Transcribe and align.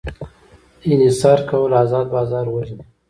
انحصار 0.91 1.39
کول 1.49 1.71
ازاد 1.81 2.05
بازار 2.15 2.45
وژني. 2.49 2.85